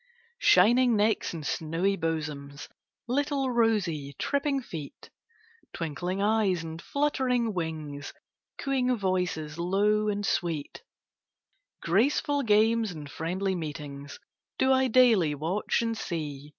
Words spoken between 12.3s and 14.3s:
games and friendly meetings,